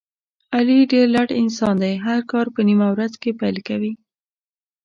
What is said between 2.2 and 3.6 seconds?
کار په نیمه ورځ کې پیل